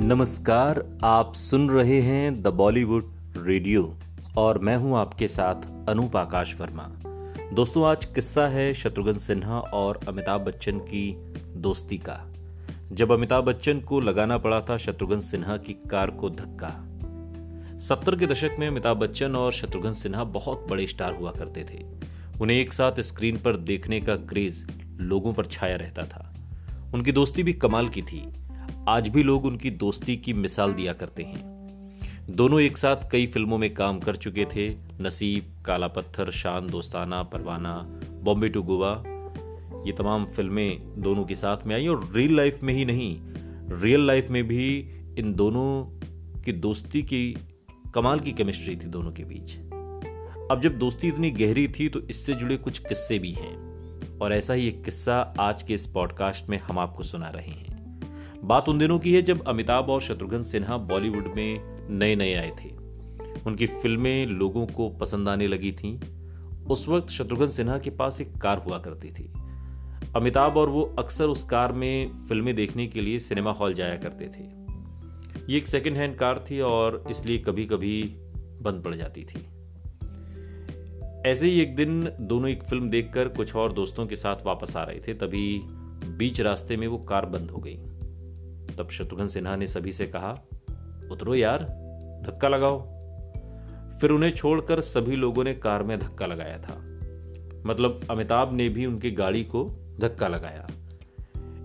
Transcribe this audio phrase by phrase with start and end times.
[0.00, 3.04] नमस्कार, आप सुन रहे हैं द बॉलीवुड
[3.36, 3.98] रेडियो
[4.36, 6.82] और मैं हूँ आपके साथ अनूप आकाश वर्मा।
[7.52, 11.16] दोस्तों, आज किस्सा है शत्रुघ्न सिन्हा और अमिताभ बच्चन की
[11.56, 12.34] दोस्ती का।
[12.92, 16.72] जब अमिताभ बच्चन को लगाना पड़ा था शत्रुघ्न सिन्हा की कार को धक्का।
[17.78, 21.84] सत्तर के दशक में अमिताभ बच्चन और शत्रुघ्न सिन्हा बहुत बड़े स्टार हुआ करते थे।
[22.40, 24.66] उन्हें एक साथ स्क्रीन पर देखने का क्रेज
[25.00, 26.34] लोगों पर छाया रहता था।
[26.94, 28.47] उनकी दोस्ती भी कमाल की थी।
[28.88, 31.40] आज भी लोग उनकी दोस्ती की मिसाल दिया करते हैं।
[32.30, 37.22] दोनों एक साथ कई फ़िल्मों में काम कर चुके थे। नसीब, काला पत्थर, शान, दोस्ताना,
[37.22, 39.02] परवाना, बॉम्बे टू गोवा।
[39.86, 43.18] ये तमाम फ़िल्में दोनों के साथ में आई और रियल लाइफ में ही नहीं
[43.80, 44.78] रियल लाइफ में भी
[45.18, 45.84] इन दोनों
[46.42, 47.36] की दोस्ती की,
[47.94, 49.56] कमाल की केमिस्ट्री थी दोनों के बीच।
[50.50, 53.68] अब जब दोस्ती इतनी गहरी थी तो इससे जुड़े कुछ किस्से भी हैं।
[54.18, 57.67] और ऐसा ही एक किस्सा आज के इस पॉडकास्ट में हम आपको सुना रहे हैं।
[58.44, 62.50] बात उन दिनों की है जब अमिताभ और शत्रुघ्न सिन्हा बॉलीवुड में नए नए आए
[62.64, 62.68] थे।
[63.46, 65.98] उनकी फ़िल्में लोगों को पसंद आने लगी थीं।
[66.66, 69.32] उस वक्त शत्रुघ्न सिन्हा के पास एक कार हुआ करती थी।
[70.16, 74.24] अमिताभ और वो अक्सर उस कार में फ़िल्में देखने के लिए सिनेमा हॉल जाया करते
[74.24, 74.44] थे।
[75.52, 78.02] ये एक सेकेंड हैंड कार थी और इसलिए कभी कभी
[78.62, 79.46] बंद पड़ जाती थी।
[81.26, 84.82] ऐसे ही एक दिन दोनों एक फ़िल्म देखकर कुछ और दोस्तों के साथ वापस आ
[84.84, 85.60] रहे थे, तभी
[86.08, 87.78] बीच रास्ते में वो कार बंद हो गई।
[88.78, 90.30] तब शत्रुघ्न सिन्हा ने सभी से कहा,
[91.10, 91.58] उतरो यार,
[92.26, 92.80] धक्का लगाओ।
[94.00, 96.74] फिर उन्हें छोड़कर सभी लोगों ने कार में धक्का लगाया था।
[97.66, 99.64] मतलब अमिताभ ने भी उनकी गाड़ी को
[100.00, 100.68] धक्का लगाया।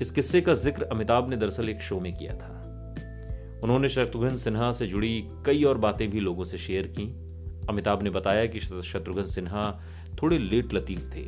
[0.00, 2.52] इस किस्से का ज़िक्र अमिताभ ने दरअसल एक शो में किया था।
[3.62, 7.04] उन्होंने शत्रुघ्न सिन्हा से जुड़ी कई और बातें भी लोगों से शेयर की।
[7.68, 9.80] अमिताभ ने बताया कि शत्रुघ्न सिन्हा
[10.22, 11.20] थोड़े लेट लतीफ थे।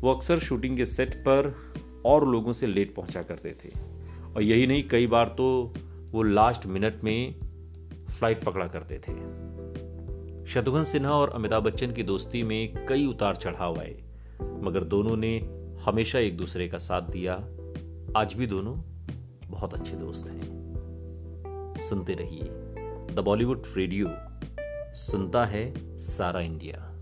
[0.00, 1.54] वो अक्सर शूटिंग के सेट पर
[2.06, 3.97] और लोगों से लेट पहुँचा करते थे।
[4.36, 5.74] और यही नहीं, कई बार तो
[6.10, 7.34] वो लास्ट मिनट में
[8.08, 9.12] फ़्लाइट पकड़ा करते थे।
[10.46, 13.94] शत्रुघ्न सिन्हा और अमिताभ बच्चन की दोस्ती में कई उतार चढ़ाव आए,
[14.62, 15.38] मगर दोनों ने
[15.84, 17.34] हमेशा एक दूसरे का साथ दिया।
[18.16, 18.76] आज भी दोनों
[19.48, 22.42] बहुत अच्छे दोस्त हैं। सुनते रहिए।
[23.14, 24.08] द बॉलीवुड रेडियो,
[24.94, 26.97] सुनता है सारा इंडिया।